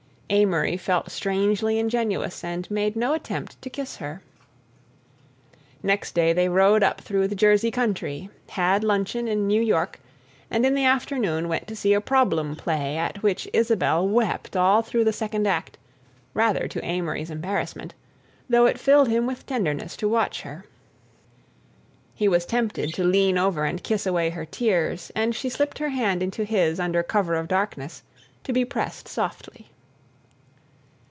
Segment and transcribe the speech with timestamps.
[0.33, 4.21] Amory felt strangely ingenuous and made no attempt to kiss her.
[5.83, 9.99] Next day they rode up through the Jersey country, had luncheon in New York,
[10.49, 14.81] and in the afternoon went to see a problem play at which Isabelle wept all
[14.81, 15.77] through the second act,
[16.33, 20.63] rather to Amory's embarrassment—though it filled him with tenderness to watch her.
[22.15, 25.89] He was tempted to lean over and kiss away her tears, and she slipped her
[25.89, 28.01] hand into his under cover of darkness
[28.45, 29.67] to be pressed softly.